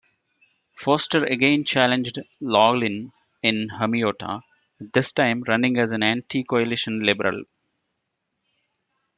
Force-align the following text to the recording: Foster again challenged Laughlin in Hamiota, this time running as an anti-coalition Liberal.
Foster 0.73 1.23
again 1.25 1.63
challenged 1.63 2.17
Laughlin 2.39 3.11
in 3.43 3.69
Hamiota, 3.69 4.41
this 4.79 5.11
time 5.13 5.43
running 5.43 5.77
as 5.77 5.91
an 5.91 6.01
anti-coalition 6.01 7.01
Liberal. 7.03 7.43